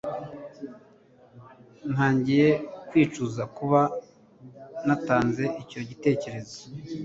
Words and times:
Ntangiye 1.91 2.49
kwicuza 2.89 3.43
kuba 3.55 3.81
natanze 4.85 5.43
icyo 5.61 5.79
gitekerezo 5.89 6.57